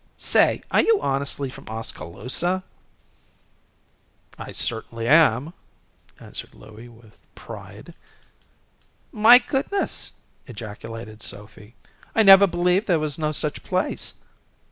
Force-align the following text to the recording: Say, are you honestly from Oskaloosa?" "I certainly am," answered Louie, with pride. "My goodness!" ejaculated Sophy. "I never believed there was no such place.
Say, 0.17 0.63
are 0.71 0.81
you 0.81 0.97
honestly 0.99 1.51
from 1.51 1.69
Oskaloosa?" 1.69 2.63
"I 4.35 4.51
certainly 4.51 5.07
am," 5.07 5.53
answered 6.19 6.55
Louie, 6.55 6.89
with 6.89 7.27
pride. 7.35 7.93
"My 9.11 9.37
goodness!" 9.37 10.13
ejaculated 10.47 11.21
Sophy. 11.21 11.75
"I 12.15 12.23
never 12.23 12.47
believed 12.47 12.87
there 12.87 12.97
was 12.97 13.19
no 13.19 13.31
such 13.31 13.61
place. 13.61 14.15